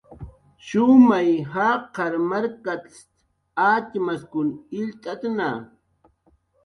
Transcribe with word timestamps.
"Shumay 0.65 1.29
jaqar 1.53 2.13
markst"" 2.29 3.07
atxamkun 3.69 4.49
illt'atna" 4.79 5.49